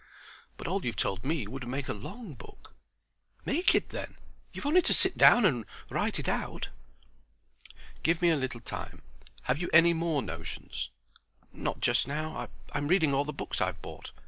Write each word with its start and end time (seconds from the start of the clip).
"But 0.57 0.65
all 0.65 0.83
you've 0.83 0.95
told 0.95 1.23
me 1.23 1.45
would 1.45 1.67
make 1.67 1.87
a 1.87 1.93
long 1.93 2.33
book." 2.33 2.73
"Make 3.45 3.75
it 3.75 3.89
then. 3.89 4.15
You've 4.51 4.65
only 4.65 4.81
to 4.81 4.95
sit 4.95 5.15
down 5.15 5.45
and 5.45 5.63
write 5.91 6.17
it 6.17 6.27
out." 6.27 6.69
"Give 8.01 8.19
me 8.19 8.31
a 8.31 8.35
little 8.35 8.61
time. 8.61 9.03
Have 9.43 9.59
you 9.59 9.69
any 9.71 9.93
more 9.93 10.23
notions?" 10.23 10.89
"Not 11.53 11.81
just 11.81 12.07
now. 12.07 12.49
I'm 12.71 12.87
reading 12.87 13.13
all 13.13 13.25
the 13.25 13.31
books 13.31 13.61
I've 13.61 13.83
bought. 13.83 14.09